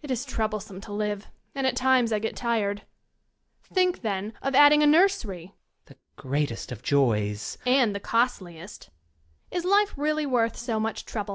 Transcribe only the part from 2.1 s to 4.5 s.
I get tired Think, then,